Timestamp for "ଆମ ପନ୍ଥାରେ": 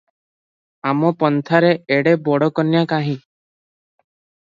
0.91-1.71